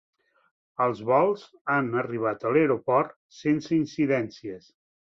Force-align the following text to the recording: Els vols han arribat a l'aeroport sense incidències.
Els 0.85 1.01
vols 1.09 1.43
han 1.75 1.93
arribat 2.05 2.49
a 2.51 2.57
l'aeroport 2.57 3.17
sense 3.45 3.81
incidències. 3.81 4.71